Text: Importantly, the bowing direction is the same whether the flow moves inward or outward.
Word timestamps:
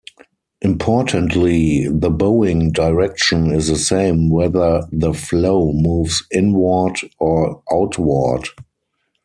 Importantly, 0.63 1.87
the 1.87 2.09
bowing 2.09 2.71
direction 2.71 3.51
is 3.51 3.67
the 3.67 3.75
same 3.75 4.31
whether 4.31 4.81
the 4.91 5.13
flow 5.13 5.73
moves 5.73 6.23
inward 6.33 6.97
or 7.19 7.61
outward. 7.71 8.49